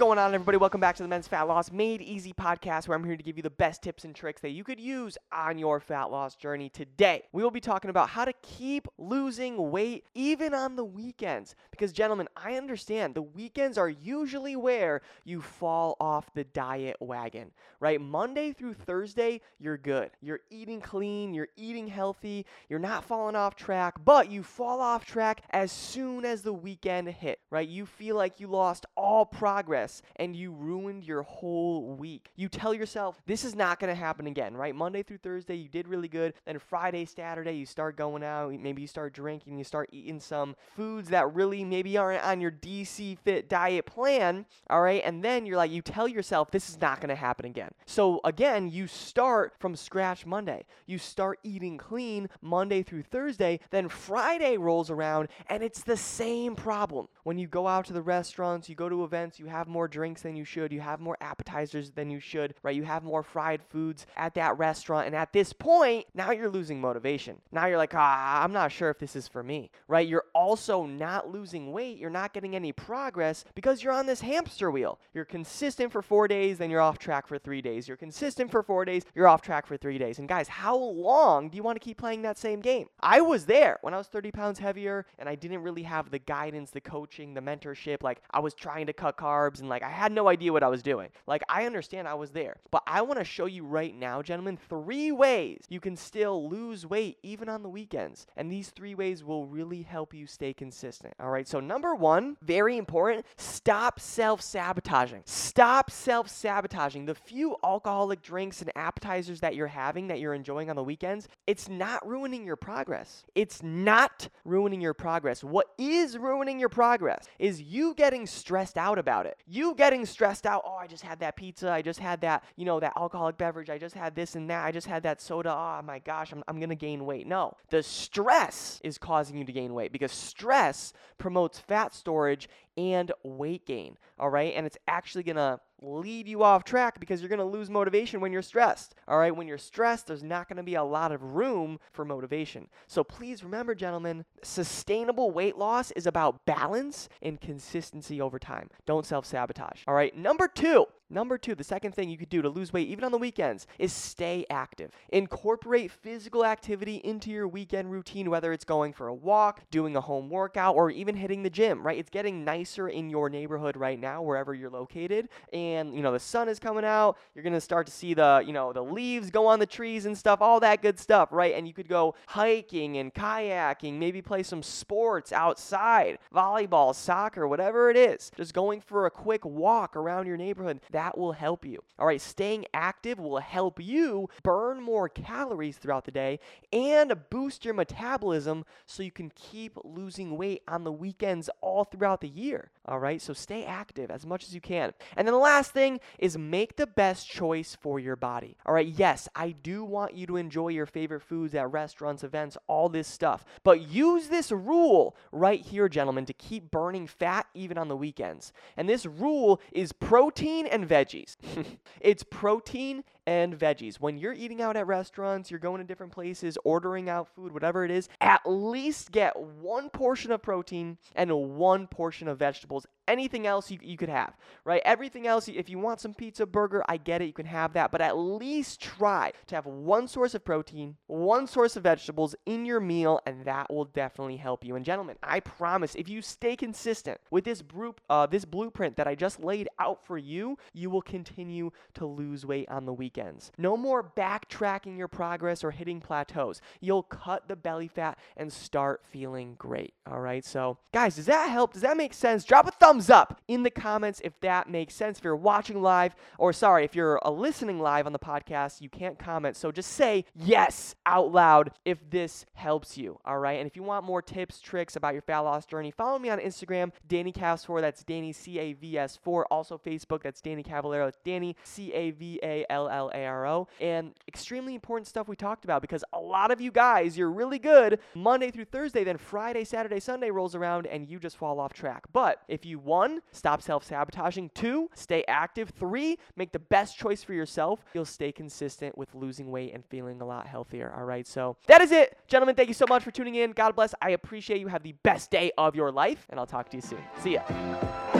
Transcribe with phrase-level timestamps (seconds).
[0.00, 0.56] Going on, everybody?
[0.56, 3.36] Welcome back to the Men's Fat Loss Made Easy podcast, where I'm here to give
[3.36, 6.70] you the best tips and tricks that you could use on your fat loss journey.
[6.70, 11.54] Today, we will be talking about how to keep losing weight even on the weekends.
[11.70, 17.50] Because, gentlemen, I understand the weekends are usually where you fall off the diet wagon,
[17.78, 18.00] right?
[18.00, 20.12] Monday through Thursday, you're good.
[20.22, 25.04] You're eating clean, you're eating healthy, you're not falling off track, but you fall off
[25.04, 27.68] track as soon as the weekend hit, right?
[27.68, 32.30] You feel like you lost all progress and you ruined your whole week.
[32.36, 34.74] You tell yourself, this is not going to happen again, right?
[34.74, 36.34] Monday through Thursday, you did really good.
[36.44, 38.52] Then Friday, Saturday, you start going out.
[38.52, 42.50] Maybe you start drinking, you start eating some foods that really maybe aren't on your
[42.50, 45.02] DC Fit diet plan, all right?
[45.04, 47.70] And then you're like, you tell yourself, this is not going to happen again.
[47.86, 50.64] So again, you start from scratch Monday.
[50.86, 53.60] You start eating clean Monday through Thursday.
[53.70, 57.08] Then Friday rolls around and it's the same problem.
[57.22, 59.88] When you go out to the restaurants, you go to events, you have have more
[59.88, 62.76] drinks than you should, you have more appetizers than you should, right?
[62.76, 65.06] You have more fried foods at that restaurant.
[65.06, 67.40] And at this point, now you're losing motivation.
[67.50, 70.06] Now you're like, ah, I'm not sure if this is for me, right?
[70.06, 71.96] You're also not losing weight.
[71.96, 74.98] You're not getting any progress because you're on this hamster wheel.
[75.14, 77.88] You're consistent for four days, then you're off track for three days.
[77.88, 80.18] You're consistent for four days, you're off track for three days.
[80.18, 82.88] And guys, how long do you want to keep playing that same game?
[83.00, 86.18] I was there when I was 30 pounds heavier and I didn't really have the
[86.18, 88.02] guidance, the coaching, the mentorship.
[88.02, 90.68] Like I was trying to cut carbs and like I had no idea what I
[90.68, 91.08] was doing.
[91.26, 94.58] Like I understand I was there, but I want to show you right now, gentlemen,
[94.68, 98.26] three ways you can still lose weight even on the weekends.
[98.36, 101.14] And these three ways will really help you stay consistent.
[101.20, 101.48] All right.
[101.48, 105.22] So number 1, very important, stop self-sabotaging.
[105.26, 107.06] Stop self-sabotaging.
[107.06, 111.28] The few alcoholic drinks and appetizers that you're having that you're enjoying on the weekends,
[111.46, 113.24] it's not ruining your progress.
[113.34, 115.44] It's not ruining your progress.
[115.44, 120.46] What is ruining your progress is you getting stressed out about it you getting stressed
[120.46, 123.36] out, oh, I just had that pizza, I just had that, you know, that alcoholic
[123.36, 126.32] beverage, I just had this and that, I just had that soda, oh my gosh,
[126.32, 127.26] I'm, I'm to gain weight.
[127.26, 133.10] No, the stress is causing you to gain weight because stress promotes fat storage and
[133.24, 134.54] weight gain, all right?
[134.54, 138.32] And it's actually to lead you off track because you're going to lose motivation when
[138.32, 138.94] you're stressed.
[139.08, 142.04] All right, when you're stressed, there's not going to be a lot of room for
[142.04, 142.68] motivation.
[142.86, 148.70] So please remember, gentlemen, sustainable weight loss is about balance and consistency over time.
[148.86, 149.82] Don't self sabotage.
[149.86, 152.88] All right, number two, Number two, the second thing you could do to lose weight,
[152.88, 154.92] even on the weekends, is stay active.
[155.08, 160.00] Incorporate physical activity into your weekend routine, whether it's going for a walk, doing a
[160.00, 161.98] home workout, or even hitting the gym, right?
[161.98, 165.28] It's getting nicer in your neighborhood right now, wherever you're located.
[165.52, 167.18] And, you know, the sun is coming out.
[167.34, 170.06] You're going to start to see the, you know, the leaves go on the trees
[170.06, 171.54] and stuff, all that good stuff, right?
[171.54, 177.90] And you could go hiking and kayaking, maybe play some sports outside, volleyball, soccer, whatever
[177.90, 178.30] it is.
[178.36, 180.80] Just going for a quick walk around your neighborhood.
[180.90, 181.82] That that will help you.
[181.98, 186.40] All right, staying active will help you burn more calories throughout the day
[186.74, 192.20] and boost your metabolism so you can keep losing weight on the weekends all throughout
[192.20, 192.70] the year.
[192.84, 194.92] All right, so stay active as much as you can.
[195.16, 198.56] And then the last thing is make the best choice for your body.
[198.66, 202.58] All right, yes, I do want you to enjoy your favorite foods at restaurants, events,
[202.66, 207.78] all this stuff, but use this rule right here, gentlemen, to keep burning fat even
[207.78, 208.52] on the weekends.
[208.76, 211.36] And this rule is protein and veggies.
[212.00, 214.00] it's protein and veggies.
[214.00, 217.84] When you're eating out at restaurants, you're going to different places, ordering out food, whatever
[217.84, 222.88] it is, at least get one portion of protein and one portion of vegetables.
[223.06, 224.82] Anything else you, you could have, right?
[224.84, 227.92] Everything else, if you want some pizza, burger, I get it, you can have that,
[227.92, 232.64] but at least try to have one source of protein, one source of vegetables in
[232.64, 234.74] your meal, and that will definitely help you.
[234.74, 239.08] And gentlemen, I promise, if you stay consistent with this, group, uh, this blueprint that
[239.08, 243.19] I just laid out for you, you will continue to lose weight on the weekend
[243.20, 243.52] weekends.
[243.58, 246.60] No more backtracking your progress or hitting plateaus.
[246.80, 249.94] You'll cut the belly fat and start feeling great.
[250.10, 250.44] All right.
[250.44, 251.72] So, guys, does that help?
[251.72, 252.44] Does that make sense?
[252.44, 255.18] Drop a thumbs up in the comments if that makes sense.
[255.18, 258.88] If you're watching live, or sorry, if you're uh, listening live on the podcast, you
[258.88, 259.56] can't comment.
[259.56, 263.18] So just say yes out loud if this helps you.
[263.24, 263.58] All right.
[263.58, 266.38] And if you want more tips, tricks about your fat loss journey, follow me on
[266.38, 267.80] Instagram, Danny Cavs4.
[267.80, 269.46] That's Danny C A V S 4.
[269.46, 271.06] Also Facebook, that's Danny Cavallaro.
[271.06, 273.68] That's Danny C A V A L L A R O.
[273.80, 277.58] And extremely important stuff we talked about because a lot of you guys, you're really
[277.58, 281.72] good Monday through Thursday, then Friday, Saturday, Sunday rolls around and you just fall off
[281.72, 282.04] track.
[282.12, 287.22] But if you one, stop self sabotaging, two, stay active, three, make the best choice
[287.22, 290.92] for yourself, you'll stay consistent with losing weight and feeling a lot healthier.
[290.96, 291.26] All right.
[291.26, 292.18] So that is it.
[292.28, 293.52] Gentlemen, thank you so much for tuning in.
[293.52, 293.94] God bless.
[294.02, 294.68] I appreciate you.
[294.68, 297.02] Have the best day of your life, and I'll talk to you soon.
[297.22, 298.19] See ya.